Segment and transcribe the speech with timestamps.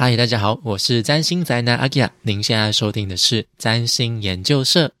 [0.00, 4.92] 嗨，大家好，我是占星宅男阿基亚，您现在收听的是占星研究社。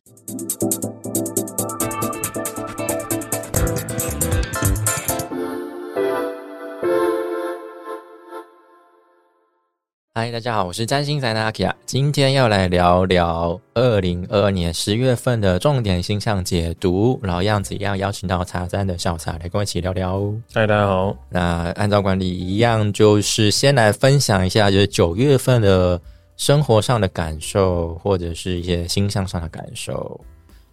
[10.18, 17.20] 嗨，大家好，我是占星宅男阿基亚，今天要来聊聊二零二二年十月份的重点星象解读。
[17.22, 20.20] 老样子一样，邀请到茶山的小茶来跟我一起聊聊。
[20.52, 21.16] 嗨，大家好。
[21.28, 26.00] 那按照惯例一样，就是先来分享一下，就是九月份的
[26.36, 30.20] 生活上的感受，或者是一些星象上的感受。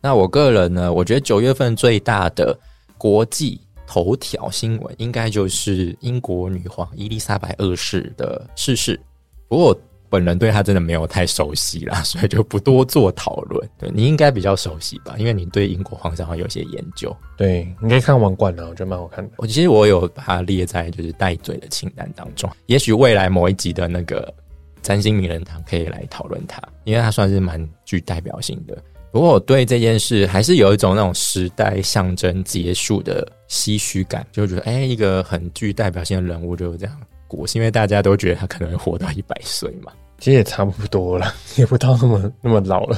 [0.02, 2.58] 那我个人呢，我觉得九月份最大的
[2.98, 9.00] 国际头条新闻，应该就是英国女皇伊丽莎白二世的逝世。
[9.48, 13.70] 不过我本人对他真的没有太熟悉啦， 所以就不多做讨论。
[13.78, 17.14] 对你应该比较熟悉吧，因为你对英国皇上有些研究。
[17.36, 19.32] 对，你可以看《王冠》啊，我觉得蛮好看的。
[19.38, 24.34] 我其实我有把它列在就是带嘴的清单当中，也许未来某一集的那个
[24.82, 28.78] 占星名人堂可以来讨论它，因为它算是蛮具代表性的。
[29.12, 36.96] 不过我对这件事还是有一种那种时代象征结束的唏嘘感，就觉得哎，一个很具代表性的人物就是这样。
[37.36, 42.98] 国是因为大家都觉得他可能会活到一百岁嘛，其实也差不多了， 也不到那么那么老了，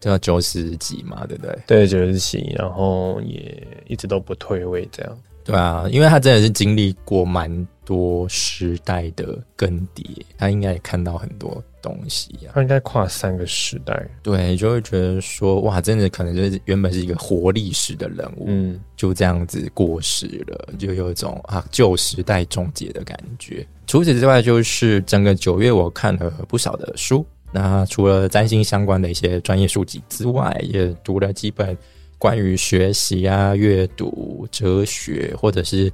[0.00, 1.58] 就要九十几嘛，对不对？
[1.66, 5.18] 对，九十几，然后也一直都不退位，这样。
[5.48, 10.04] 对啊，因为他真的是经历过蛮多时代的更迭，
[10.36, 12.50] 他应该也看到很多东西呀。
[12.52, 23.66] 他应该跨三个时代，对，就会觉得说，哇，真的可能就是原本是一个活历史的人物，嗯，就这样子过世了，就有一种啊旧时代终结的感觉。
[23.86, 31.74] 除此之外，就是整个九月我看了不少的书，那除了占星相关的一些专业书籍之外，也读了几本。
[32.18, 35.90] 关于学习啊、阅读、哲学或者是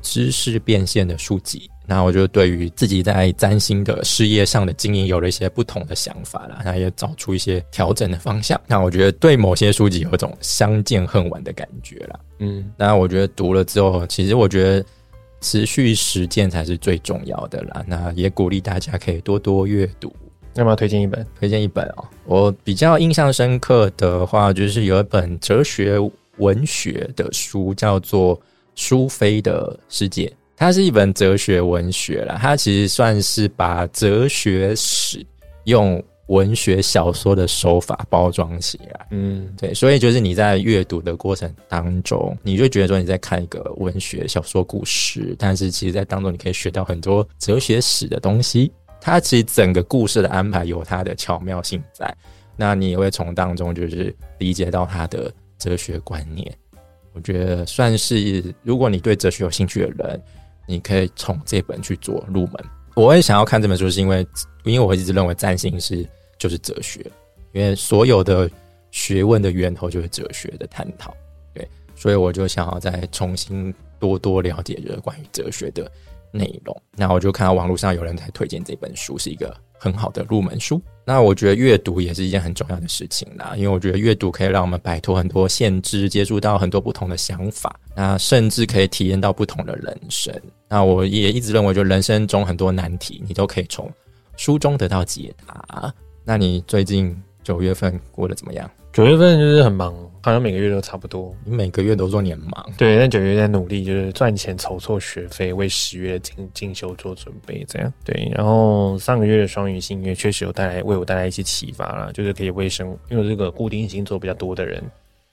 [0.00, 8.60] 知识变现的书籍，那我就对于自己在占星的事业上的经营有了一些不同的想法了，那也找出一些调整的方向。
[8.66, 12.20] 那我觉得对某些书籍有种相见恨晚的感觉了。
[12.38, 14.84] 嗯，那我觉得读了之后，其实我觉得
[15.40, 17.82] 持续实践才是最重要的啦。
[17.86, 20.14] 那也鼓励大家可以多多阅读。
[20.54, 21.26] 要不要推荐一本？
[21.38, 22.04] 推荐一本哦。
[22.26, 25.98] 我比较印象深刻的话，就是有一本哲学
[26.38, 28.36] 文学的书，叫做
[28.74, 30.26] 《苏菲的世界》。
[30.56, 35.26] 它是一本哲学文学了，它其实算是把哲学史
[35.64, 39.06] 用文学小说的手法包装起来。
[39.10, 39.74] 嗯，对。
[39.74, 48.70] 所以就是你在阅读的过程当中，你就觉得说你在看一个文学小说故事，但是其实，在当中你可以学到很多哲学史的东西。
[49.04, 52.10] 它其实整个故事的安排有它的巧妙性在，
[52.56, 56.50] 那你也会从当中就是理解到他的哲学观念。
[57.12, 60.22] 我觉得算是，如果你对哲学有兴趣的人，
[60.66, 62.54] 你可以从这本去做入门。
[62.94, 64.26] 我也想要看这本书，是因为
[64.64, 67.04] 因为我一直认为占星是就是哲学，
[67.52, 68.50] 因为所有的
[68.90, 71.14] 学问的源头就是哲学的探讨。
[71.52, 75.92] 对，所以我就想要再重新多多了解这个关于哲学的。
[76.34, 80.82] 内容，那我就看到网络上有人在推荐这本书是一个很好的入门书。
[81.06, 90.34] 那我觉得阅读也是一件很重要的事情啦，因为我觉得阅读可以让我们摆脱很多限制，接触到很多不同的想法，那甚至可以体验到不同的人生。
[90.68, 93.88] 那我也一直认为，就人生中很多难题，你都可以从
[94.36, 95.94] 书中得到解答。
[96.24, 98.68] 那你最近九月份过得怎么样？
[98.92, 99.94] 九月份就是很忙。
[100.24, 102.72] 好像每个月都差不多，你每个月都说你很忙。
[102.78, 107.92] 对，但九月在努力，就是赚钱筹措学费，为十月进进修做准备，这样。
[108.02, 114.82] 对，然后上个月的双鱼星月确实有带来为我带来一些启发啦，就是可以为生，因为这个固定星座比较多的人，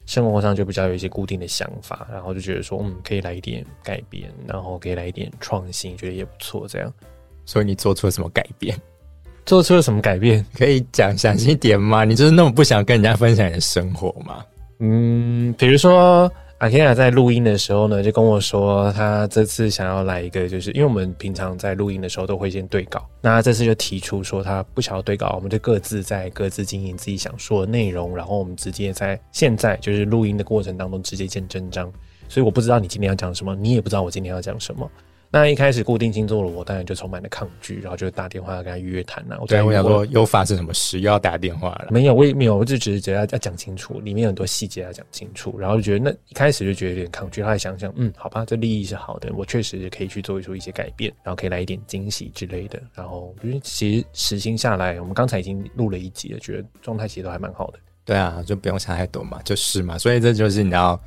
[0.05, 6.93] 生活上就比较有一些固定的想法，然后就觉得说，嗯，可以来一点改变，然后可以来一点创新，觉得也不错，这样。
[7.45, 8.77] 所以你做出了什么改变？
[9.45, 10.45] 做出了什么改变？
[10.53, 12.03] 可以讲详细一点吗？
[12.03, 14.43] 你就是那么不想跟人家分享你的生活吗？
[14.83, 31.91] 嗯，比如说阿 k 亚在录音的时候呢，就跟我说，他这次想要来一个，就是因为我们平常在录音的时候都会先对稿，那这次就提出说他不想要对稿，我们就各自在各自经营自己想说的内容，然后我们直接在现在就是录音的过程当中直接见真章，
[32.27, 34.89] 所以我不知道你今天要讲什么，你也不知道我今天要讲什么。
[35.33, 39.37] 那一开始固定星座的我，当然就充满了抗拒，然后就打电话跟他约约谈呐。
[39.47, 41.87] 对，我想说又发生什么事，又要打电话了？
[41.89, 47.41] 没有，我也没有，我就只是觉得要讲清楚，里面很多细节要讲清楚，然后就觉得那一开始就觉得有点抗拒。
[47.41, 52.81] 后来想想，嗯，好吧，这利益是好的，我确实可以去做出一些改变，然后可以来一点惊喜之类的。
[52.93, 57.79] 然后因为其实实行下来，我们刚才已经录了一集了，觉得状态其实都还蛮好的。
[58.03, 59.97] 对啊，就不用想太多嘛，就是嘛。
[59.97, 61.01] 所以这就是你要。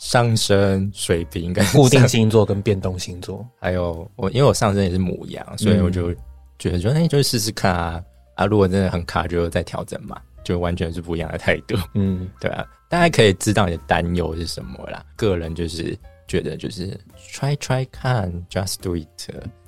[0.00, 6.12] 上升水平跟 固定星座跟变动星座，还有我，因为我上升也是母羊，所以我就
[6.58, 8.02] 觉得说哎，就试试看啊
[8.34, 11.76] 啊，如果真的很卡，就再调整嘛，就完全是不一样的态度。
[11.94, 15.04] 嗯， 对啊，大家可以知道你的担忧是什么啦。
[15.16, 16.98] 个人就是觉得就是
[17.30, 19.06] try try 看，just do it。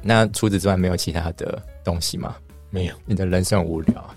[0.00, 2.36] 那除此之外没有其他的东西吗？
[2.70, 4.14] 没有，你的人生很无聊。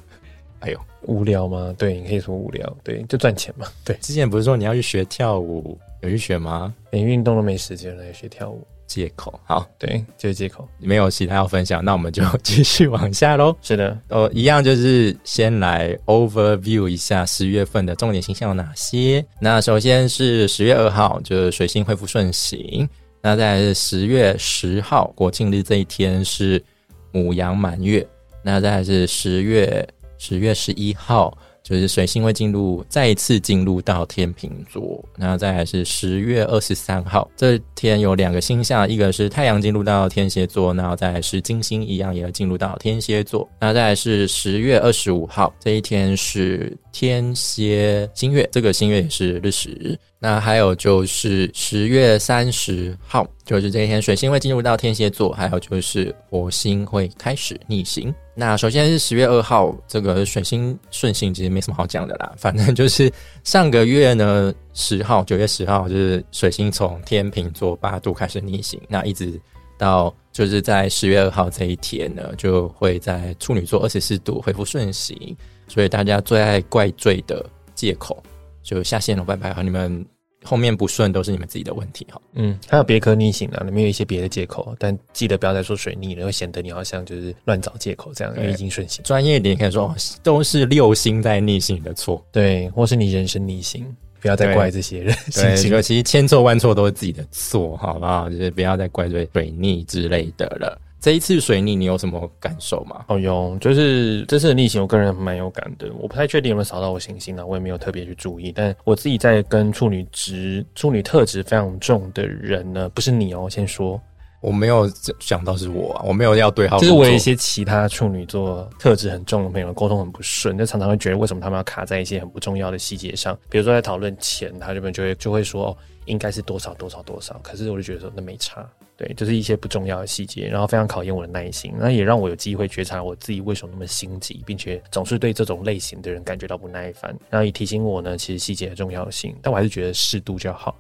[0.62, 1.76] 哎呦，无聊吗？
[1.78, 2.78] 对，你可以说无聊。
[2.86, 3.68] 对，就赚钱嘛。
[3.84, 6.74] 对，之前不是说你要去学跳舞，有去学吗？
[6.92, 9.40] 连运动都没时间了，也学跳舞，借口。
[9.44, 10.68] 好，对，就是借口。
[10.80, 13.56] 没有其他要分享，那我们就继续往下喽。
[13.62, 19.26] 是的，哦，一样就是先来 overview 一下十月份的重点形象有哪些。
[19.40, 22.88] 那首先是十月二号，就是水星恢复顺行。
[23.22, 26.64] 那在十月十号国庆日这一天是
[27.12, 28.08] 母羊满月。
[28.44, 29.88] 那再是十月
[30.20, 31.36] 十月十一号，
[31.68, 35.04] 就是水星会进入再一次进入到天秤座。
[35.18, 43.50] 然后再来是十月二十三号，这天有两个星象，一个是太阳进入到天蝎座，然后再来是金星一样也要进入到天蝎座。
[43.60, 50.00] 那再来是十月二十五号，这一天是天蝎新月，这个新月也是日食。
[50.18, 58.16] 那还有就是十月三十号，就是这一天水星会进入到天蝎座，还有就是火星会开始逆行。
[58.34, 63.12] 那首先是十月二号，这个水星顺行其实没什么好讲的啦，反正就是
[63.44, 69.38] 上个月呢十号，九月十号就是水星从天平座八度开始逆行，那一直
[69.78, 75.36] 到就是在十月二号这一天呢，就会在处女座二十四度恢复顺行，
[75.68, 78.22] 所以大家最爱怪罪的借口
[78.64, 80.06] 就下线了，拜拜，哈你们。
[80.48, 82.22] 后面不顺都是你们自己的问题哈。
[82.34, 88.32] 嗯，还有别科逆行啊，里面有一些别的借口，但记得不要再说水逆了，会显得你好像就是乱找借口这样。
[88.38, 93.84] 因为已经顺行，专业一点可以说都是六星在逆行的错，对，或是你人生逆行，
[94.22, 95.16] 不要再怪这些人。
[95.34, 98.30] 对， 其实千错万错都是自己的错，好不好？
[98.30, 100.80] 就是不要再怪罪水逆之类的了。
[101.06, 103.06] 这一次水逆，你有什么感受吗？
[103.10, 105.88] 哦，有，就是这次的逆行，我个人蛮有感的。
[106.00, 108.52] 我不太确定有没有扫到我行星呢，我也没有特别去注意。
[108.52, 114.02] 但我自己在跟处女职、处女特质非常重的人呢，不是你哦，先说，
[114.42, 114.90] 我没有
[115.20, 116.78] 想到是我，啊，我没有要对号。
[116.78, 128.68] 就是我有一些其他处女座特质很重的朋友，沟通很不顺，就常常会觉得为什么他们要卡在一些很不重要的细节上，比如说在讨论钱，他这边就会就会说哦，应该是多少多少多少，可是我就觉得说那没差。
[128.98, 140.78] 对，就是一些不重要的细节，然后非常考验我的耐心，那也让我有机会觉察我自己为什么那么心急，并且总是对这种类型的人感觉到不耐烦，然后也提醒我呢，其实细节的重要性，但我还是觉得适度就好。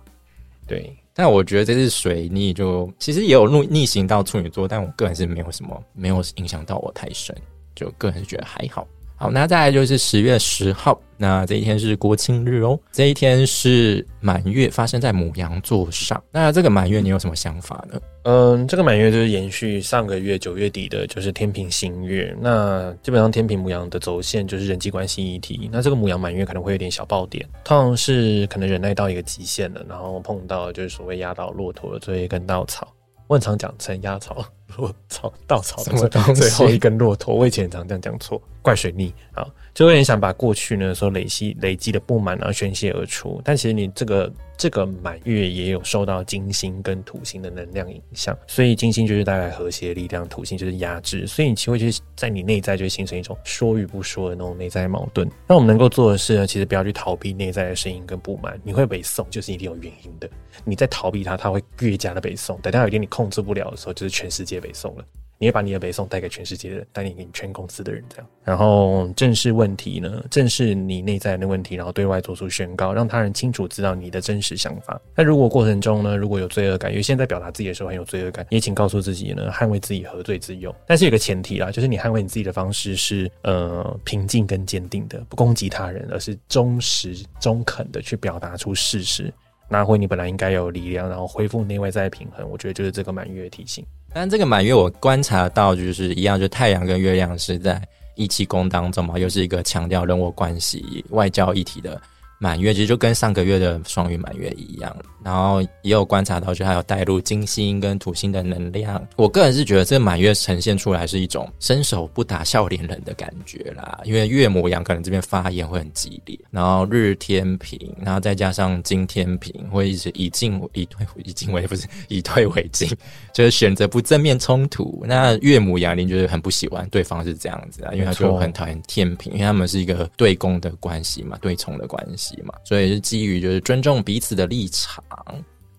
[0.65, 7.33] 对，但我觉得这是水逆就其实也有逆逆行到处女座，但我个人是没有什么没有影响到我太深，
[7.73, 8.85] 就个人是觉得还好。
[9.17, 12.77] 好，那再来就是十月十号，那这一天是国庆日哦。
[12.91, 16.21] 这一天是满月，发生在母羊座上。
[16.31, 17.97] 那这个满月你有什么想法呢？
[18.23, 22.35] 嗯，这个满月就是延续上个月九月底的，就是天平新月。
[22.41, 25.69] 那基本上天平母羊的走线就是人际关系议题。
[25.71, 32.91] 那这个母羊满月可能会有点小爆点，通常是可能忍耐到一个极限了，然后碰到就是所谓压倒骆驼的最后一根稻草。
[33.27, 34.45] 我常讲成压草。
[34.77, 55.29] 骆草稻草的最后一根骆驼，我以前常这样讲错，怪水逆啊，就有点想把过去呢所累积累积的不满然后宣泄而出，但其实你这个这个满月也有受到金星跟土星的能量影响，所以金星就是带来和谐力量，土星就是压制，所以你其实会就是在你内在就形成一种说与不说的那种内在矛盾。
[55.45, 60.29] 那我们能够做的是呢，其实不要去逃避内在的声音跟不满，你会被送就是一定有原因的，
[60.63, 64.55] 你在逃避它，它会越加的被送，等到有一天你控制不了的时候，就是全世界。
[64.55, 65.05] 北宋了，
[65.37, 68.27] 你会把你的北宋带给全世界的人，带领给你全公司的人，这样。
[68.43, 74.99] 然后正视问题呢，正视你内在的问题，然后对外做出宣告，让他人清楚知道你的真实想法。
[75.13, 80.73] 那如果过程中呢，如果有罪恶感，有些人在表达自己的时候很有罪恶感，也请告诉自己呢，捍卫自己何罪之有。
[80.87, 89.33] 但是有个前提啦，就是你捍卫你自己的方式是呃平静跟坚定的，不攻击他人，而是忠实中肯的去表达出事实，
[89.67, 92.49] 拿回你本来应该有力量，然后恢复内外在的平衡。
[92.49, 93.85] 我觉得就是这个满月提醒。
[94.17, 97.81] 但这个满月我观察到，就是一样，就太阳跟月亮是在
[98.15, 102.01] 一气宫当中嘛，又是一个强调人我关系、外交议题的。
[102.39, 109.01] 满月其实就跟上个月的双鱼满月一样，然后也有观察到，就还有带入金星跟土星的能量。
[109.15, 122.89] 我个人是觉得这满月呈现出来是一种伸手不打笑脸人的感觉啦，因为月母羊可能这边发言会很激烈，然后日天平，然后再加上金天平，会一直以进以退以进为不是以退为进，
[123.33, 125.03] 就是选择不正面冲突。
[125.07, 132.24] 那月母羊您就是很不喜欢对方是这样子啊，因为他就很讨厌天平，因为他们是一个对攻的关系嘛，对冲的关系。
[132.43, 135.03] 嘛，所以是基于就是尊重彼此的立场，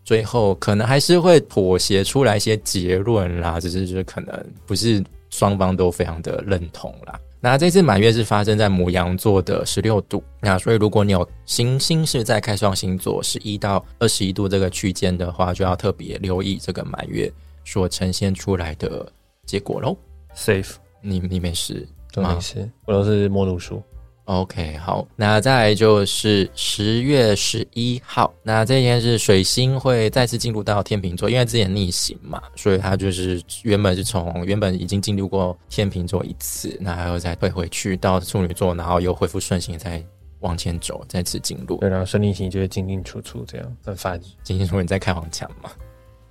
[0.05, 7.19] 最后可能还是会妥协出来一些结论啦，只是就是可能不是双方都非常的认同啦。
[7.39, 17.31] 那这次满月是发生在母羊座的十六度，那所以如果你有行星是在开创星座十一到二十一度这个区间的话，就要特别留意这个满月
[17.65, 19.07] 所呈现出来的
[19.45, 19.97] 结果喽。
[20.35, 23.83] safe 你你没事都没事，我都是摸路数。
[24.27, 40.05] OK，好，那再来就是十月十一号，那这一天是水星会再次进入到天秤座，因为之前逆行嘛，所以它就是原本是从原本已经进入过天秤座一次，那还要再退回去到处女座，然后又恢复顺行，再
[40.41, 41.77] 往前走，再次进入。
[41.77, 44.21] 对，然后顺逆行就会进进出出，这样很烦。
[44.43, 45.71] 今天说你在开黄腔吗？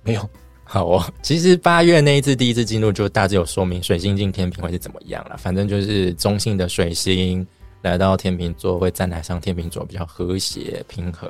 [0.02, 0.30] 没有，
[0.64, 5.36] 好哦，其实八月那一次第一次进入，就大致有说明水星进天平会是怎么样了。
[5.38, 7.46] 反正就是中性的水星
[7.86, 11.28] 来到天秤座，会站台上天秤座比较和谐、平和、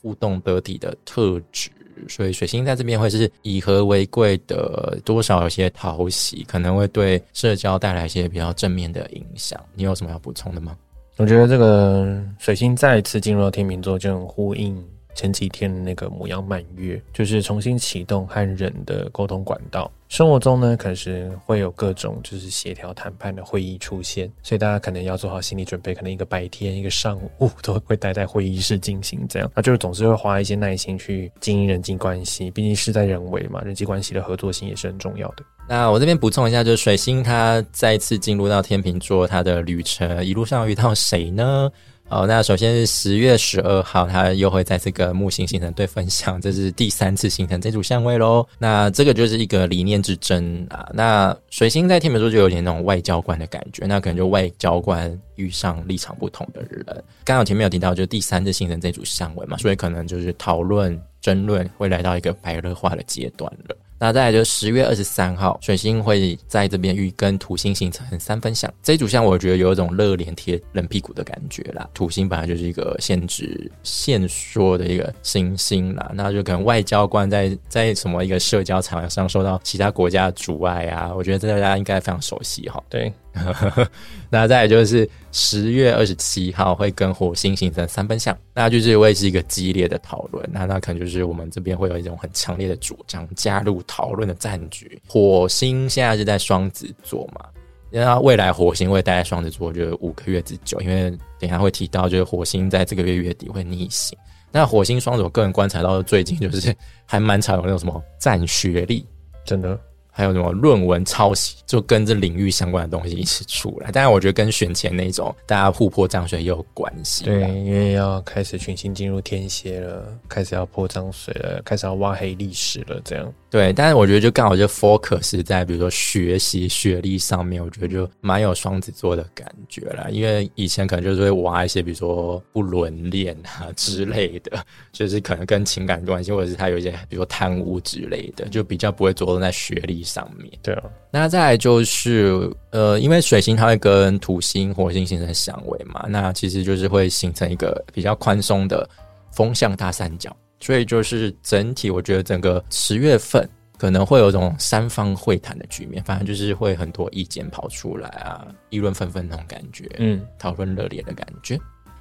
[0.00, 1.70] 互动得体的特质。
[2.08, 9.60] 所以水星在这边会是以和为贵的，多少有些讨喜，可能会对社交带来一些比较正面的影响。
[9.74, 10.74] 你有什么要补充的吗？
[11.16, 14.82] 我觉得这个水星再一次进入到天秤座，就很呼应
[15.14, 19.90] 前几天的那个母羊满月，就是重新启动和人的沟通管道。
[20.08, 35.44] 生活中呢，可是会有各种就是协调谈判的会议出现，所以大家可能要做好心理准备，可能一个白天、一个上午都会待在会议室进行这样，那就是总是会花一些耐心去经营人际关系，毕竟事在人为嘛，人际关系的合作性也是很重要的。
[35.68, 41.70] 那我这边补充一下，就是水星它再次进入到天秤座，它的旅程一路上遇到谁呢？
[42.10, 48.44] 哦，那首先是十月十二号，它又会在这个木星形成对分享，这是第三次形成这组相位喽。
[48.58, 50.88] 那这个就是一个理念之争啊。
[50.92, 56.84] 那水星在天秤座就有点那种外交官的感觉，那可能就外交官遇上立场不同的人。
[57.24, 63.76] 刚好前面有提到，就第三次形成这组相位嘛，所以可能就是讨论、争论会来到一个白热化的阶段了。
[64.02, 68.72] 那再来就十月二十三号，水星会在这边遇跟土星形成三分相。
[68.82, 71.86] 这一组相我觉得有一种热脸贴冷屁股的感觉啦。
[71.92, 82.82] 土星本来就是一个限制限缩的一个行星啦，那就可能外交官在在什么一个社交场合上受到其他国家的阻碍啊，我觉得这大家应该非常熟悉哈。
[82.88, 83.12] 对，
[84.28, 90.48] 那再就是十月二十七号会跟火星形成三分相，那就是会是一个激烈的讨论。
[90.52, 95.00] 那那可能就是我们这边会有一种很强烈的主张加入讨论的战局。
[95.08, 97.46] 火星现在是在双子座嘛，
[97.90, 104.18] 那未来火星会待在双子座就是五个月之久，因为等下会提到就是火星在这个月月底会逆行。
[104.52, 106.74] 那火星双子，我个人观察到最近就是
[107.06, 109.06] 还蛮常有那种什么占学历，
[109.44, 109.78] 真的。
[110.10, 113.90] 还有什么论文抄袭，就跟这领域相关的东西一起出来。
[113.90, 117.24] 当然，我觉得跟选前那种大家互泼脏水也有关系。
[117.24, 123.32] 对，，因为要开始群星进入天蝎了，开始要泼脏水了，开始要挖黑历史了，这样。
[123.50, 130.06] 对，但是我觉得就刚好就 focus 在比如说学习学历上面，我觉得就蛮有双子座的感觉啦。
[130.08, 140.48] 因为以前可能就是会挖一些比如说不伦恋啊之类的，就是可能跟情感关系，或者是他有一些比如说贪污之类的，就比较不会着重在学历上面。
[140.62, 148.88] 对啊，那再来就是呃，因为水星它会跟土星、火星形成相位嘛，那其实就是会形成一个比较宽松的
[149.32, 153.48] 风向大三角，所以就是整体我觉得整个十月份
[153.78, 161.58] 可能会有一种三方会谈的局面，反正就是会很多意见跑出来啊，议论纷纷那种感觉，嗯，讨论热烈的感觉。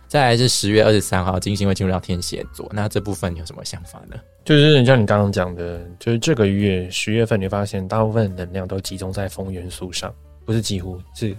[0.07, 4.19] 再来是十月二十三号，金星会进入到天蝎座，那这部分你有什么想法呢？
[4.43, 10.11] 就是像你刚刚讲的，就是这个月十月份，你发现大部分能量都集中在风元素上，
[10.45, 11.37] 不是几乎是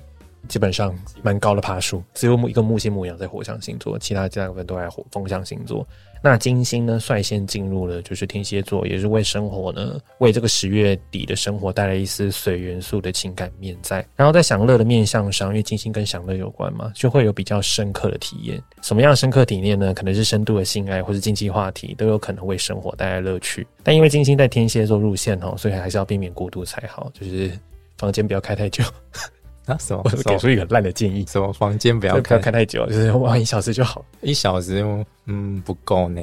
[0.48, 5.86] 基本上蛮高的爬树，只有一个木星母羊在火象星座，其他大部分都在火风象星座。
[6.22, 14.06] 那金星呢，率先进入了就是天蝎座，也是为生活呢，为这个十月底的生活带来一丝水元素的情感面在。
[14.16, 18.62] 然后在享乐的面向上，因为金星跟享乐有关嘛，就会有比较深刻的体验。
[18.82, 19.94] 什么样深刻体验呢？
[19.94, 23.66] 可能是深度的性爱或是竞技话题，都有可能为生活带来乐趣。
[23.82, 27.50] 但因为金星在天蝎座入线哦，所以还是要避免过度才好，就是
[27.96, 28.84] 房间不要开太久。
[29.70, 34.04] 啊，什么我给出一个烂的建议，什么房间不要不要要看开太久，就是玩一小时就好。
[34.20, 34.84] 一小时，
[35.26, 36.20] 嗯，不够呢。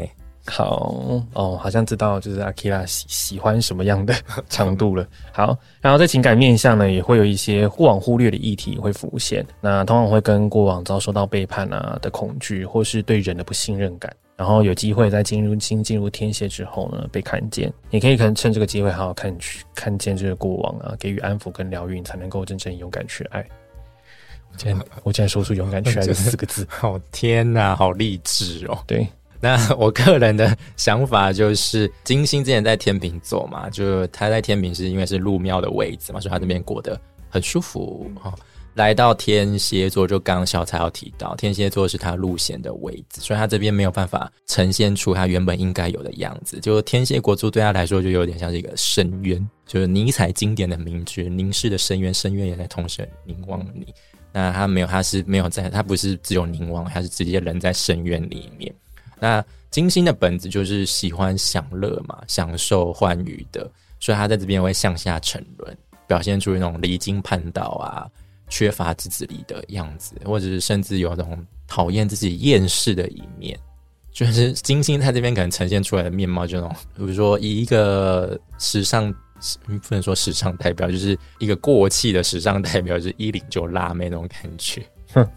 [0.50, 0.96] 好
[1.34, 4.16] 哦，好像知道就是阿 Kira 喜喜欢什么样的
[4.48, 5.06] 长度了。
[5.34, 9.46] 好，然后在情感面向呢，也会有一些过往忽略的议题会浮现。
[9.60, 14.10] 那通常会跟过往遭受到背叛啊的恐惧，或是对人的不信任感。
[14.38, 17.74] 然后有机会在进入新进入天蝎之后呢，被看见。
[17.90, 23.44] 你可以可能趁这个机会好好看去看见这个过往啊，给予安抚跟疗愈，你才能够真正勇敢去爱。
[24.52, 28.78] 我竟然我竟然说出勇敢去爱这四个字，好天哪，好励志哦！
[28.86, 29.08] 对，
[29.42, 38.34] 那我个人的想法就是，金星之前在天秤座嘛，就他在天秤是因为是入庙的位置嘛，所以他这边过得很舒服哈。
[38.78, 46.60] 来到天蝎座，就刚刚小才要提到，天蝎座是他路线的位置，所以他这边没有办法呈现出他原本应该有的样子。
[46.60, 53.92] 就天蝎国柱对他来说，就有点像是一个深渊，就是尼采经典的名句：“凝视的深渊，深渊也在同时凝望你。”
[54.32, 58.72] 那他没有，他是没有在，他不是只有凝望，他是直接人在深渊里面。
[59.20, 63.68] 那金星的本质就是喜欢享乐嘛，享受欢愉的，
[64.00, 68.06] 所以他在这边会向下沉沦，表现出那种离经叛道啊。
[68.50, 73.60] 缺乏自制力的样子，或者是甚至有种讨厌自己厌世的一面，
[74.12, 79.14] 就是金星在这边可能呈现出来的面貌，就那种比如说以一个时尚
[79.66, 84.84] 不能说时尚代表，就是一个过气的时尚代表，就是衣领就辣妹那种感觉。
[85.14, 85.28] 哼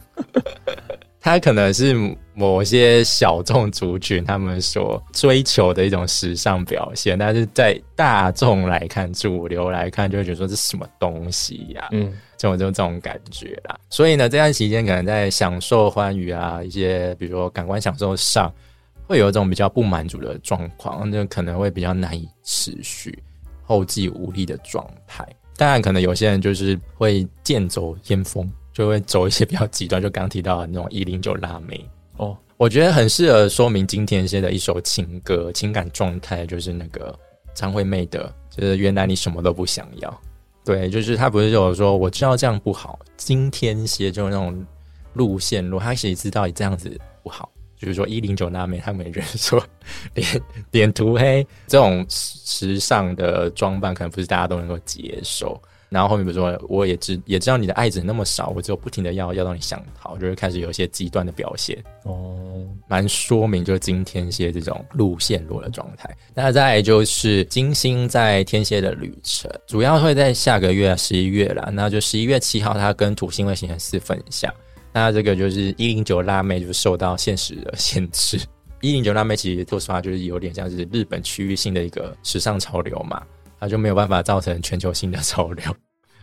[1.21, 1.95] 它可能是
[2.33, 11.89] 某些小众族群他们所追求的一种时尚表现，但是在大众来看、主流来看，就会觉得说这是什么东西呀？
[11.93, 13.79] 嗯，就就这种感觉啦。
[13.91, 18.51] 所以呢，这段期间可能在享受欢愉啊，一些比如说感官享受上，
[19.07, 23.23] 会有一种比较不满足的状况，就可能会比较难以持续，
[23.63, 25.29] 后继无力的状态。
[25.59, 28.51] 当然，可能有些人就是会剑走偏锋。
[28.73, 31.89] 就会走一些比较极端，就刚提到的那种一零九辣妹。
[32.17, 37.19] 哦，我觉得很适合说明今天些的一首情歌，情感状态就是那个
[37.55, 40.21] 张惠妹的，就是原来你什么都不想要，
[40.65, 44.67] 对，就是他不是有说我知道这样不好，今天些就是那种
[45.15, 49.63] 路线路，他其实知道你这样子不好，就是说一零九辣妹，他们觉得说
[50.15, 55.61] 脸脸 涂黑这种时尚的装扮，可能不是大家都能够接受。
[55.91, 66.09] 然后后面比如说，我也知也知道你的爱子那么少，我只有不停的要要到你想逃，就是开始有一些极端的表现哦，蛮说明就是金天蝎这种路线路的状态。
[66.33, 74.53] 那再就是金星在天蝎的旅程，主要会在下个月十一月啦，那就十一月七号，它跟土星会形成四分相。
[74.93, 78.41] 那这个就是一零九辣妹就受到现实的限制。
[78.81, 83.23] 一零九辣妹其实说实话就是有点像是日本区域性的一个时尚潮流嘛。
[83.61, 85.77] 它就没有办法造成全球性的潮流，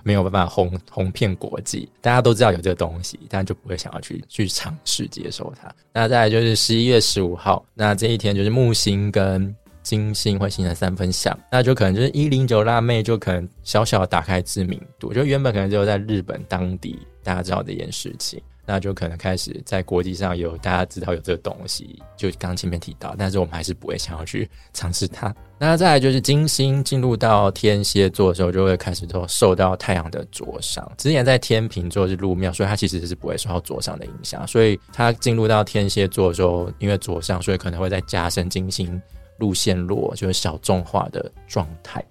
[0.03, 1.87] 没有办法红红遍国际。
[2.01, 5.71] 大家都知道有这个东西，但就不会想要去去尝试接受它。
[5.93, 18.41] 那再来就是十一月十五号，那这一天就是木星跟金星会形成三分相，那就可能就是一零九辣妹就可能小小打开知名度，就原本可能就在日本当地大家知道这件事情。
[18.67, 25.33] 那就可能开始在国际上有大家知道有这个东西，就刚前面提到，但是我们还是不会想要去尝试它。
[25.57, 30.85] 那再来就是金星进入到天蝎座的时候，就会开始都受到太阳的灼伤。
[30.97, 34.45] 之前在天平座是入庙，所以它其实是不会受到灼伤的影响。
[34.45, 39.01] 所以它进入到天蝎座的时候，因为灼伤，所以可能会在加深金星
[39.39, 42.03] 路线弱，就是小众化的状态。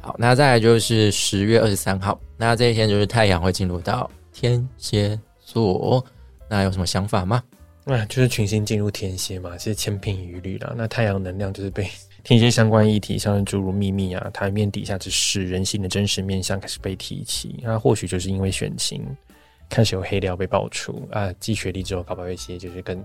[0.00, 5.18] 好，那再来就是十月二十三号，那这一天就是太阳会进入到天蝎。
[5.54, 6.04] 座，
[6.48, 7.40] 那有什么想法吗？
[7.84, 10.74] 那就是群星进入天蝎嘛，其实千篇一律了。
[10.76, 11.88] 那太阳能量就是被
[12.24, 17.60] 天蝎相关议题，像诸如秘密啊、台面底下之事、人性的真实面相开始被提起。
[17.62, 19.06] 那或许就是因为选情
[19.68, 23.04] 开始有黑料被爆出啊，积学历之后，搞不好一些就是更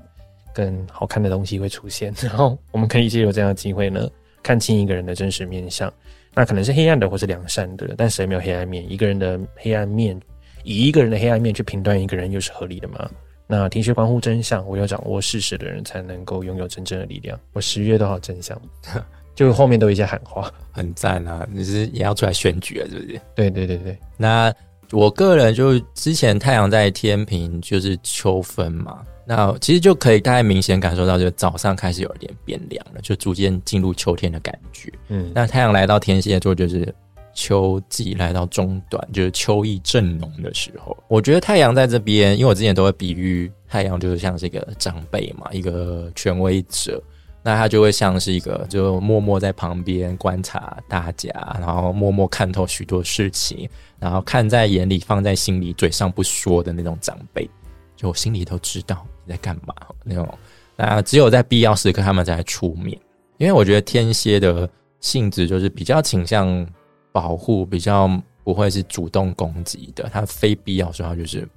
[0.54, 2.12] 更好看的东西会出现。
[2.24, 4.10] 然后我们可以借由这样的机会呢，
[4.42, 5.94] 看清一个人的真实面相。
[6.34, 8.90] 那可能是黑暗的，或是良善的，但谁没有黑暗面？
[8.90, 10.20] 一个人的黑暗面。
[10.64, 13.10] 以一个人的黑暗面去评断一个人，又是合理的吗？
[13.52, 17.40] 那听学关乎真相，唯有掌握事实的人才能够拥有真正的力量。
[17.54, 18.56] 我十月都好真相，
[19.34, 21.48] 就后面都有一些喊话，很赞啊！
[21.52, 22.86] 你是也要出来选举啊？
[22.92, 23.20] 是不是？
[23.34, 23.98] 对对对对。
[24.18, 24.54] 那
[24.92, 29.02] 我个人就之前太阳在天平，就是秋分嘛。
[29.26, 34.94] 那其实就可以大概明显感受到，就早上开始有一点变凉了，就逐渐进入秋天的感觉。
[35.08, 36.94] 嗯，那太阳来到天蝎座，就是。
[37.40, 40.96] 秋季来到中段，就是秋意正浓的时候。
[41.08, 47.02] 我觉得太阳在这边，因为我之前都会比喻太阳就是像是一个长辈嘛，一个权威者，
[47.42, 51.30] 那他就会像是一个就默默在旁边观察大家，
[51.62, 57.50] 然后默默看透许多事情，然后看在眼里，放在心里，嘴上不说的那种长辈，
[57.96, 59.74] 就我心里都知道你在干嘛
[60.04, 60.28] 那种。
[60.76, 63.00] 那只有在必要时刻，他们才出面。
[63.38, 66.68] 因为我觉得天蝎的性质就是比较倾向。
[67.12, 68.10] 保护比较
[68.44, 71.48] 不会是主动攻击的，他非必要时候就是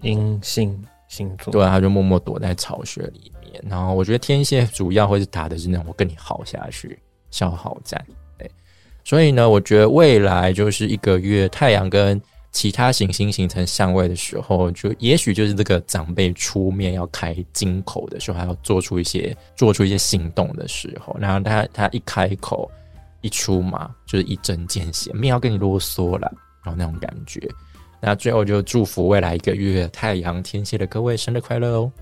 [0.00, 3.62] 阴性星座，对，他就默默躲在巢穴里面。
[3.68, 6.98] 然后我觉得天蝎主要会是打的是那种我跟你耗下去
[7.30, 8.04] 消耗战，
[8.38, 8.50] 对。
[9.04, 22.70] 所以呢，我觉得未来就是一个月，太阳跟其他行星形成相位的时候，就也许就是这个长辈出面要开金口的时候，还要做出一些做出一些行动的时候，然后他他一开口。
[23.22, 26.30] 一出马就是一针见血，没要跟你啰嗦了，
[26.62, 27.40] 然后那种感觉。
[28.00, 31.92] 那最后就祝福未来一个月太阳天蝎的各位生日快乐哦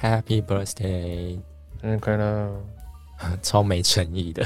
[0.00, 1.38] ，Happy Birthday！
[1.80, 2.50] 生日快乐！
[3.42, 4.44] 超没诚意的。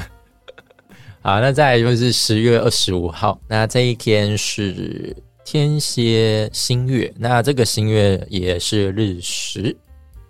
[1.23, 9.75] 好，那再来就是十月二十五号，那这一天是天蝎新月，那这个新月也是日食。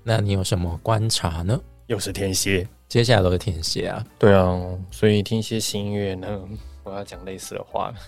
[0.04, 1.60] 那你有什么观察呢？
[1.88, 4.06] 又是天蝎，接下来都是天蝎啊。
[4.18, 4.60] 对啊，
[4.92, 6.42] 所以天蝎新月呢，
[6.84, 7.94] 我要讲类似的话。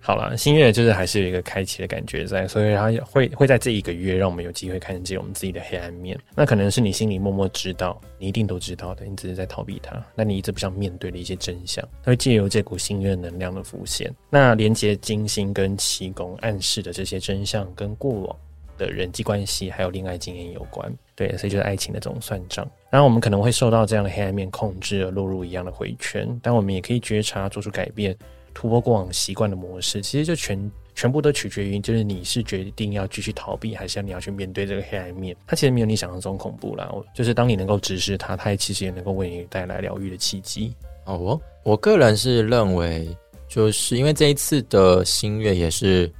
[0.00, 6.18] 好了，新月就是还是有一个开启的感觉在，所以它会会在这一个月让我们有机会看见我们自己的黑暗面。
[6.36, 10.02] 那可能是你心里默默知道，你一定都知道的，你只是在逃避它。
[10.14, 18.36] 那你一直不想面对的一些真相，它会借由这股新月能量的浮现，那连接金星跟七宫暗示的这些真相，跟过往
[18.78, 20.90] 的人际关系还有恋爱经验有关。
[21.18, 22.64] 对，所以就是爱情的这种算账。
[22.90, 28.16] 然后我们可能会受到这样的黑暗面控制而落入一样的回圈，但我们也可以觉察，做出改变。
[28.54, 35.36] 突破过往习惯的模式，其实就全全部都取决于，就是你是决定要继续逃避，还是要你要去面对这个黑暗面。
[35.46, 40.72] 它其实没有你想象中恐怖啦，就是当你能够直视它，它其实也能够为你带来疗愈的契机。
[41.04, 43.08] 哦，我个人是认为，
[43.48, 46.10] 就是因为这一次的新月也是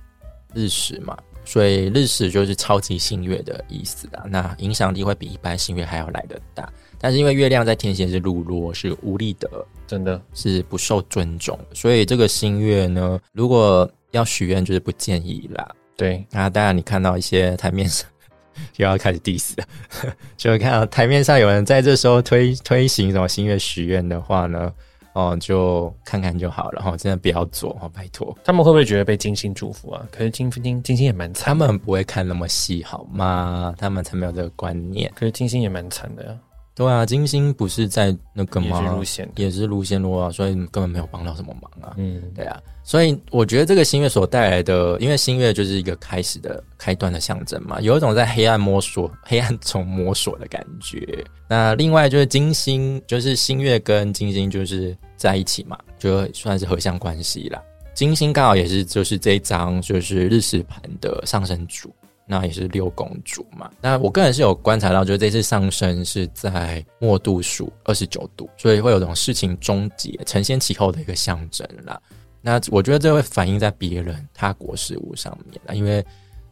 [0.54, 1.16] 日食嘛，
[1.48, 6.70] 所以日食就是超级新月的意思啊，那影响力会比一般新月还要来得大。
[7.00, 9.48] 但是因为月亮在天蝎是路落，是无力的，
[9.86, 15.74] 真的是不受尊重，所以这个新月呢，如果要许愿，就是不建议啦。
[15.96, 18.06] 对，那当然你看到一些台面上
[18.76, 19.54] 又要开始 diss，
[20.36, 24.70] 就会看到台面上有人在这时候推推行什么新月许愿的话呢，
[25.18, 28.32] 哦，就看看就好了哈，真的不要做哦，拜托。
[28.44, 30.06] 他们会不会觉得被金星祝福啊？
[30.12, 33.74] 可是金金金星也蛮惨，他们不会看那么细好吗？
[33.76, 35.10] 他们才没有这个观念。
[35.16, 36.38] 可是金星也蛮惨的呀。
[36.76, 38.80] 对啊，金星不是在那个吗？
[38.80, 41.94] 也是路线，也是路线路啊，所以根本没有帮到什么忙啊。
[41.96, 51.24] 嗯，对啊，所以我觉得这个新月所带来的，因为新月就是一个开始的开端的象征嘛，有一种在黑暗摸索、黑暗中摸索的感觉。
[51.48, 57.62] 那另外就是金星，就是新月跟金星就是在一起嘛，就算是合相关系啦。
[57.92, 61.92] 金星刚好也是就是这一张就是日食盘的上升主。
[62.30, 63.70] 那也是六公主嘛。
[63.80, 71.98] 那我个人是有观察到，就是这次上升是在末度数二十九度，所以会有种事情终结、承先启后的一个象征啦。
[72.42, 76.04] 那我觉得这会反映在别人他国事务上面啦，因为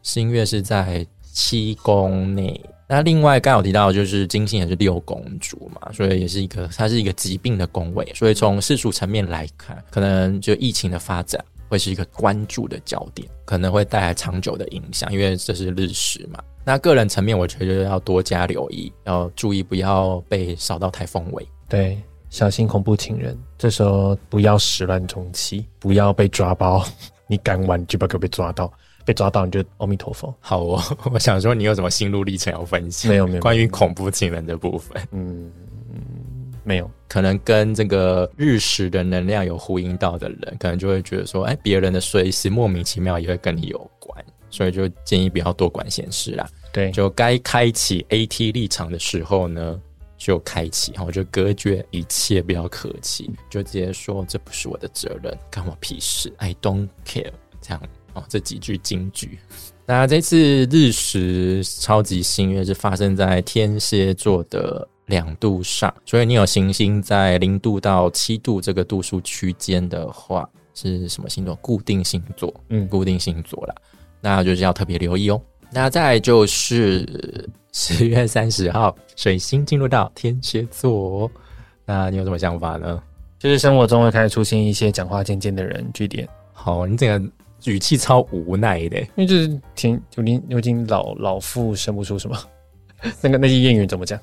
[0.03, 2.59] 新月是在七宫内。
[2.89, 11.45] 那另外刚有提到，就是金星也是六公主嘛，所以也是一个它是一个疾病的宫位，所以从世俗层面来看，可能就疫情的发展。
[11.69, 16.39] 会是一个关注的焦点，可能会带来长久的影响，因为这是日食嘛。
[16.65, 21.45] 那个人层面，我觉得要多加留意，要注意不要被扫到台风尾。
[21.69, 23.37] 对，小心恐怖情人。
[23.59, 26.87] 这时候不要始乱终弃，不要被抓包。
[27.27, 28.73] 你敢玩，就不可被抓到。
[29.07, 30.35] 被抓到你就阿弥陀佛。
[30.41, 33.11] 好哦， 我想说你有什么心路历程要分享？
[33.11, 33.41] 没有，没有。
[33.41, 35.51] 关于恐怖情人的部分，嗯。
[36.65, 46.45] 没有，可能跟这个日食的能量有呼应到的人，可能就会觉得说，哎，别人的随时莫名其妙也会跟你有关，所以就建议不要多管闲事啦。
[46.73, 49.81] 对，就该开启 AT 立场的时候呢，
[50.19, 57.31] 就开启，然后就隔绝一切，不要客气，就直接说这不是我的责任，关我屁事，I don't care。
[57.61, 57.81] 这样
[58.17, 59.39] 哦，这几句金句。
[59.87, 64.89] 那这次日食超级新月是发生在天蝎座的。
[65.07, 71.55] 两度上，所以你有行星在零度到七度这个度数区间的话，是什么星座？
[71.63, 73.75] 固定星座，嗯，固定星座啦，
[74.21, 75.41] 那就是要特别留意哦。
[75.71, 81.31] 那再就是十月三十号，水星进入到天蝎座，
[81.85, 83.01] 那你有什么想法呢？
[83.39, 86.29] 就是生活中会开始出现一些讲话渐渐的人，据点。
[86.53, 87.25] 好，你这个
[87.65, 92.39] 语气超无奈的，因为就是挺有经有经老老妇生不出什么，
[93.21, 94.19] 那个那些谚语怎么讲？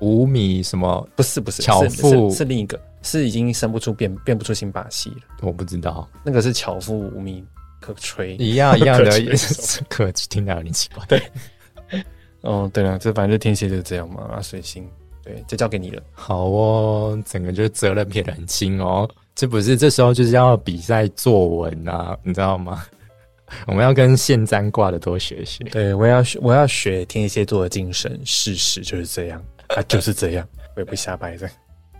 [0.00, 1.08] 五米什么？
[1.16, 5.16] 不是不是，巧妇是另一个，是已经生不出变变不出新把戏了。
[5.40, 7.44] 我不知道，那个是巧妇无米
[7.80, 9.10] 可吹，一样一样的，
[9.88, 11.04] 可听到有点奇怪。
[11.06, 11.22] 对，
[12.42, 14.22] 哦对了，这反正就天蝎就是这样嘛。
[14.24, 14.86] 啊，水星，
[15.22, 16.02] 对，就交给你了。
[16.12, 19.08] 好哦，整个就是责任撇得很轻哦。
[19.34, 22.84] 这不是这时候就是要比赛作文啊，你知道吗？
[23.66, 25.62] 我们要跟现占卦的多学习。
[25.64, 29.42] 对，我要学，我要学天蝎座的精神，事实就是这样。
[29.68, 31.48] 他就是这样， 我也不瞎掰的。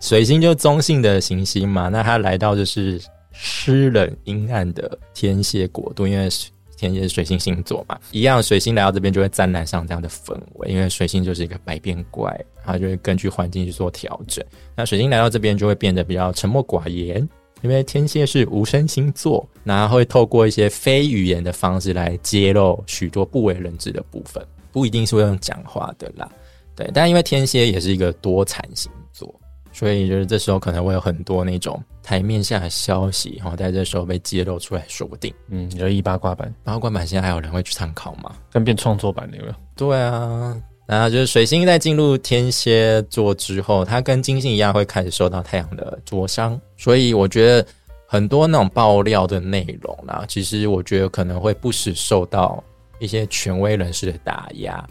[0.01, 6.29] 水星就中性的行星嘛，那它来到就是湿冷阴暗的天蝎国度，因为
[6.77, 14.43] 天蝎是水星星座嘛，一样水星来到这边就会沾染上这样的氛围，因为水星就是一个百变怪，它就会根据环境去做调整。
[14.75, 17.27] 那水星来到这边就会变得比较沉默寡言，
[17.61, 26.29] 因为天蝎是无声星座，那会透过一些非语言的方式来揭露许多不为人知的部分，不一定是会用讲话的啦。
[26.75, 29.33] 对，但因为天蝎也是一个多产星座，
[29.75, 35.33] 所以就是这时候可能会有很多那种台面下的消息，然后在这时候被揭露出来，说不定。
[35.49, 38.33] 嗯，你说一八卦版，八卦版现在还有人会去参考吗？
[38.49, 39.55] 跟变创作版的有没有？
[39.75, 40.57] 对啊，
[40.87, 47.67] 然后就是水星在进入天蝎座之后，它跟金星一样会开始受到太阳的灼伤，所以我觉得
[48.07, 52.63] 很多那种爆料的内容啦，其实我觉得可能会不时受到
[52.99, 54.87] 一些权威人士的打压。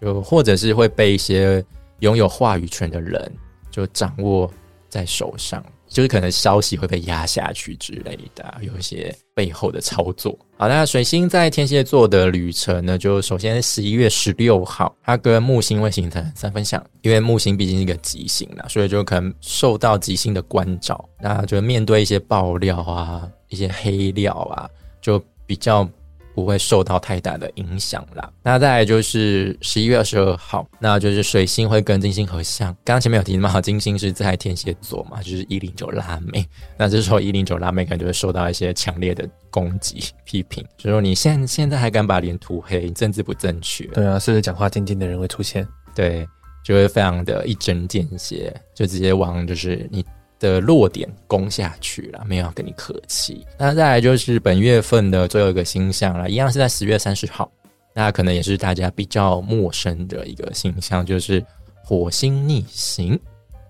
[0.00, 1.64] 就或者是会被一些
[2.00, 3.32] 拥有话语权的人
[3.74, 4.48] 就掌握
[4.88, 10.38] 在手上，就是可能消息会被压下去之类的，有一些背后的操作。
[10.56, 25.88] 好，那水星在天蝎座的旅程呢，就首先十一月十六号，它跟木星会形成三分相，因为木星毕竟是一个吉星啦，所以就可能受到吉星的关照，那就面对一些爆料啊、一些黑料啊，就比较。
[26.34, 28.30] 不会受到太大的影响啦。
[28.42, 32.68] 那再来就是十一月二十二号，那就是水星会跟金星合相。
[32.84, 36.44] 刚刚前面有提嘛，金星是在天蝎座嘛，就是一零九拉妹。
[36.76, 43.84] 那这时候一零九拉妹可能就会受到一些强烈的攻击、批评，就说你现现在还敢把脸涂黑，政治不正确。
[43.86, 45.66] 对啊，是不是讲话尖尖的人会出现？
[45.94, 46.26] 对，
[46.64, 50.04] 就会非常的一针见血，就直接往就是你。
[50.38, 53.46] 的弱点攻下去了，没有跟你客气。
[53.58, 57.50] 那再来就是本月份的最后一个星象了，一样是在十月三十号。
[57.94, 61.44] 那可能也是大家比较陌生的一个星象，就是
[61.84, 63.18] 火星逆行。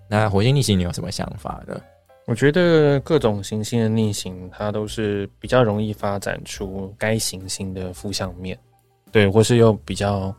[0.09, 1.81] 那火星逆行，你有什么想法呢？
[2.27, 8.59] 我觉得各种行星的逆行，它都是比较容易发展出该行星的负向面，
[9.13, 10.35] 对，或是用比较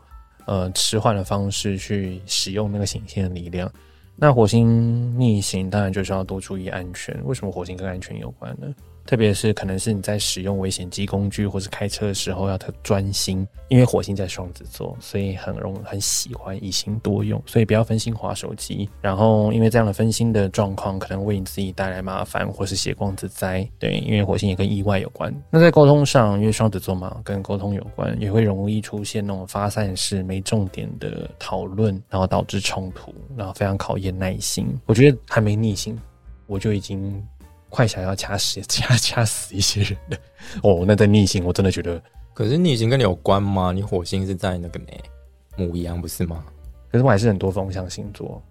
[0.46, 3.72] 呃迟缓的方式去使用那个行星的力量。
[4.18, 7.14] 那火星逆行当然就是要多注意安全。
[7.26, 8.74] 为什么火星跟安全有关呢？
[9.06, 18.88] 特别是可能是你在使用危险机工具或是开车的时候要特专心，因为火星在双子座，所以很容很喜欢一心多用，所以不要分心划手机。
[19.00, 23.66] 然后因为这样的分心的状况，可能为你自己带来麻烦或是血光之灾。
[23.78, 25.32] 对，因为火星也跟意外有关。
[25.50, 34.66] 那在沟通上，因为双子座嘛，跟沟通有关，也会容易出现那种发散式、没重点的讨论，然后导致冲突，然后非常考验耐心。
[34.86, 35.96] 我觉得还没逆行，
[36.46, 37.24] 我就已经。
[37.76, 40.16] 快想要掐死掐掐死一些人的
[40.62, 43.70] 哦，那在逆行，我真的觉得，可是逆行跟你有关吗？
[43.70, 44.86] 你火星是在那个呢，
[45.58, 46.42] 母羊不是吗？
[46.90, 48.42] 可是我还是很多风象星座。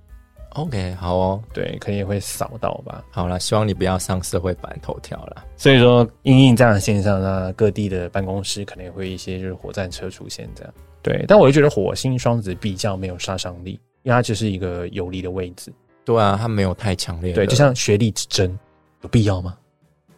[0.49, 3.03] OK，好哦，对，可能也会扫到吧。
[3.09, 5.43] 好了，希望你不要上社会版头条了。
[5.57, 10.73] 所以说，因应这样的现象，那各地的办公室可能也会一些就是火战车出现这样。
[11.01, 13.71] 对，但我就觉得火星双子比较没有杀伤力，
[14.03, 15.73] 因为它就是一个有利的位置。
[16.05, 17.33] 对啊，它没有太强烈。
[17.33, 18.57] 对，就像学历之争。
[19.05, 19.55] 有必要吗？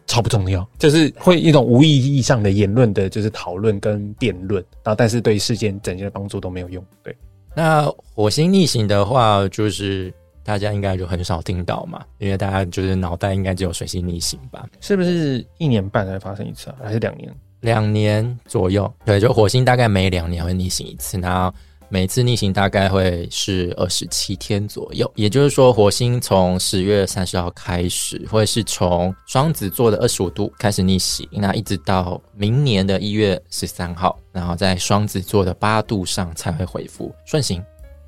[0.06, 6.82] 超不重要，就是会一种无意义上的言论的，就是讨论跟辩论，然后但是对事件整件的帮助都没有用。
[7.02, 7.14] 对，
[7.54, 10.10] 那火星逆行的话，就是
[10.42, 14.66] 大家应该就很少听到嘛，因为大家就是脑袋应该只有水星逆行吧？
[14.80, 16.76] 是不是一年半才发生一次啊？
[16.82, 17.30] 还是两年？
[17.60, 18.90] 两年左右？
[19.04, 21.54] 对，就火星大概每两年会逆行一次，然后。
[21.90, 37.64] 每次逆行大概会是二十七天左右，也就是说，火星从十月三十号开始，会是从双子座的二十五度开始逆行，那一直到明年的一月十三号，然后在双子座的八度上才会恢复顺行。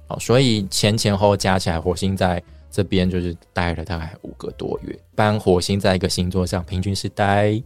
[0.07, 4.99] 好，所以前前后加起来，火星在这边就是待了大概五个多月。
[5.14, 7.61] 般火星在一个星座上平均是待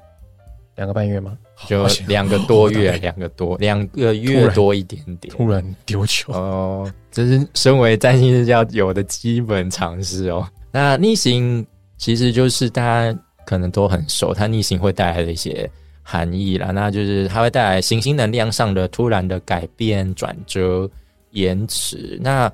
[0.77, 1.39] 两个半月吗？
[1.69, 5.33] 就两个多月，两个多两个月多一点点。
[5.33, 10.45] 突然丢球哦， 这是身为占星师要有的基本常识哦。
[10.73, 11.65] 那逆行
[11.97, 15.71] 其实就是大家可能都很熟，它逆行会带来的一些
[16.03, 16.73] 含义啦。
[16.73, 20.91] 那就是它会带来行星能量上的突然的改变、转折、
[21.31, 22.19] 延迟。
[22.21, 22.51] 那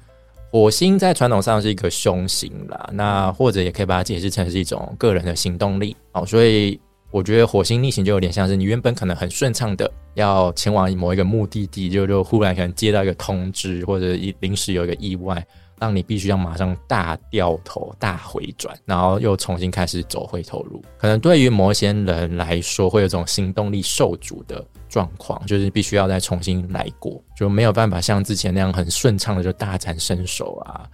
[0.50, 6.78] 火星在传统上是一个凶星啦，那或者也可以把它解释成是一种个人的行动力哦，所以。
[7.10, 15.44] 我觉得火星逆行就有点像是你原本可能很顺畅的要前往某一个目的地，就就忽然可能接到一个通知，或者一临时有一个意外，
[15.78, 20.82] 让你必须要马上大掉头、大回转，然后又重新开始走回头路。
[20.98, 30.88] 可能对于某些人来说，会有种行动力受阻的状况，就是必须要再重新来过，就没有办法像之前那样很顺畅的就大展身手啊。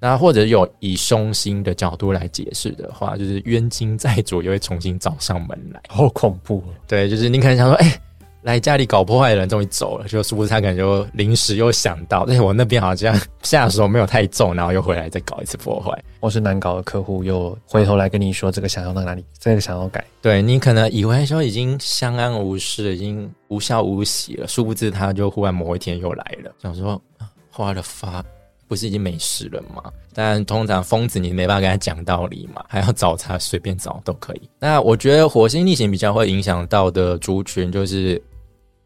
[0.00, 6.64] 那或者有以凶星的角度来解释的话，就是冤亲债主又会重新找上门来，好恐怖。
[6.88, 8.00] 对，就是你可能想说，哎，
[8.40, 15.92] 来家里搞破坏的人终于走了，就殊不知他可能就临时又想到，哎，我那边好像下手没有太重，然后又回来再搞一次破坏。
[16.18, 26.98] 或是难搞的客户又回头来跟你说这个想要到哪里，这个想要改，对你可能以为说已经相安无事，已经无消无息了，殊不知他就忽然某一天又来了，想说
[27.50, 28.24] 花了发。
[28.70, 29.82] 不是已经没事了吗？
[30.14, 34.42] 但通常疯子你没办法跟他讲道理嘛，还要找他随便找都可以。
[34.60, 38.22] 那我觉得火星逆行比较会影响到的族群，就是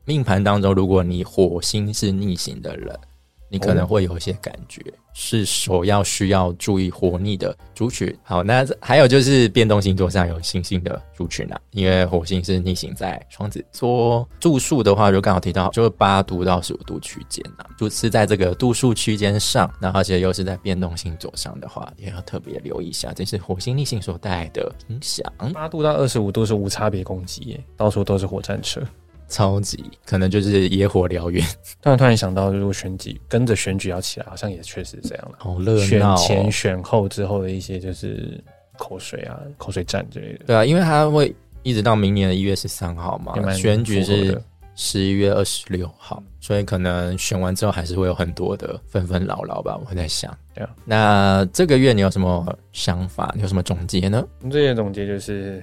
[0.07, 2.99] 命盘当中，如果你火星是逆行的人。
[3.49, 8.13] 你可能会有一些感觉，是首要需要注意火逆的族群。
[8.23, 25.25] 好，那还有就是变动星座上有星星的族群啊，因为火星是逆行在双子座，度数的话就刚好提到，就是八度到十五度区间啊，就是在这个度数区间上，那而且又是在变动星座上的话，也要特别留意一下，这是火星逆行所带来的影响。
[25.53, 28.83] 八度到二十五度是无差别攻击，耶，到处都是火战车。
[29.29, 31.45] 超级可能就是野火燎原。
[31.83, 35.39] 突然突然想到，如果选举跟着选举要起来，好像也确实这样了。
[35.39, 36.17] 好热闹！
[36.17, 38.43] 选前选后之后的一些就是
[38.79, 40.45] 口水啊、口水战之类的。
[40.47, 44.41] 对啊，因为他会一直到明年的一月十三号嘛，选举是
[44.75, 49.79] 十一月二十六号，所以可能选完之后还是会有很多的纷纷扰扰吧。
[49.89, 50.71] 我在想，对啊。
[50.85, 53.33] 那这个月你有什么想法？
[53.35, 54.25] 你有什么总结呢？
[54.51, 55.63] 这些总结就是。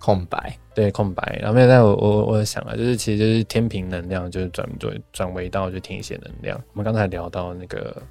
[0.00, 1.38] 空白，对空白。
[1.40, 6.60] 然后现在我我我想啊，就是其实就是天平能量，就是转转转为到就天蝎能量。
[6.72, 8.02] 我们刚才聊到那个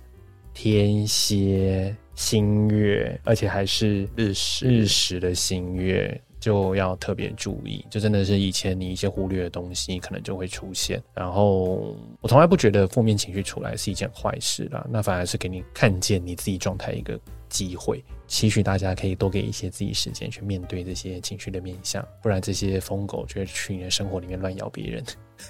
[0.54, 6.18] 天蝎新月，而且还是日日食的星月。
[6.42, 11.04] 就要特别注意，就真的是以前你一些忽略的东西，可能就会出现。
[11.14, 18.04] 然后我从来不觉得负面情绪出来是一件坏事啦，那反而是给你看见你自己状态一个机会。
[18.28, 25.04] 期许大家可以多给一些自己时间去面对这些情绪的面相，不然这些疯狗就会去你的生活里面乱咬别人。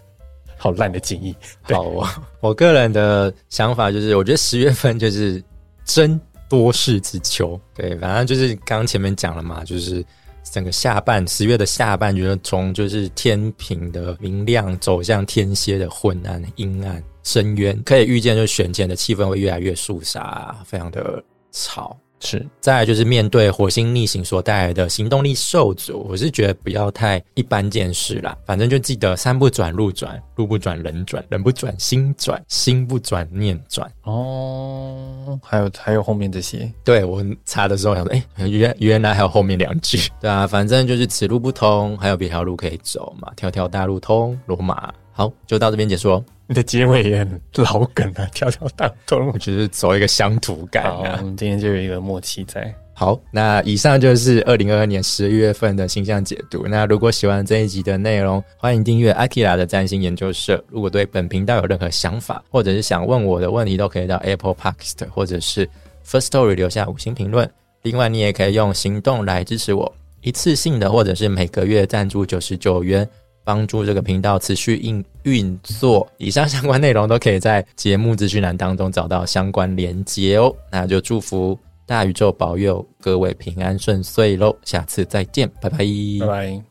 [0.57, 1.35] 好烂的建议。
[1.61, 5.43] 好啊，我个人的想法就是，我觉得十月份就是
[5.85, 7.59] 真多事之秋。
[7.75, 10.03] 对，反正就是刚刚前面讲了嘛，就是。
[10.51, 21.97] 整个下半十月的下半，觉得从就是天平的明亮走向天蝎的昏暗、阴暗、深渊，可以预见，就是选前的气氛会越来越肃杀，非常的吵。
[22.21, 28.37] 是，再来就是面对火星逆行所带来的行动力受阻，我是觉得不要太一般见识啦。
[28.45, 33.89] 反正就记得山不转路转，路不转人转，人不转心转，心不转念转。
[34.03, 40.11] 哦，还有还有后面这些，对我查的时候想说，哎，原原来还有后面两句。
[40.19, 44.93] 对啊，反正就是此路不通，还有别条路可以走嘛，条条大路通罗马。
[45.19, 46.23] 好，就到这边结束。
[46.47, 51.17] 你的结尾也很老梗啊，条条大通，我就是走一个乡土感啊。
[51.19, 52.73] 我们今天就有一个默契在。
[52.93, 56.65] 好，那以上就是二零二二年十一月份的星象解读。
[56.69, 60.63] 那如果喜欢这一集的内容，欢迎订阅 Akira 的占星研究社。
[60.69, 65.69] 如果对本频道有任何想法，或者是想问我的问题，都可以到 Apple Podcast 或者是
[66.07, 67.49] First Story 留下五星评论。
[67.81, 73.05] 另外，你也可以用行动来支持我，一次性的或者是每个月赞助九十九元。
[73.49, 80.55] 帮助这个频道持续运运作，以上相关内容都可以在节目资讯栏当中找到相关连接哦。
[80.71, 85.79] 那就祝福大宇宙保佑各位平安顺遂喽，下次再见，拜拜，
[86.19, 86.63] 拜拜。